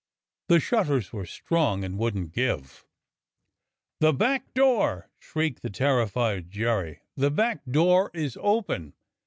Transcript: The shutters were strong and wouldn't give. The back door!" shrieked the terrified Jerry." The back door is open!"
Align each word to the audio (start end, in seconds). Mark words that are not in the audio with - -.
The 0.47 0.59
shutters 0.59 1.13
were 1.13 1.27
strong 1.27 1.83
and 1.83 1.95
wouldn't 1.95 2.31
give. 2.33 2.87
The 3.99 4.11
back 4.11 4.51
door!" 4.55 5.11
shrieked 5.19 5.61
the 5.61 5.69
terrified 5.69 6.49
Jerry." 6.49 7.01
The 7.15 7.29
back 7.29 7.63
door 7.65 8.09
is 8.11 8.35
open!" 8.41 8.95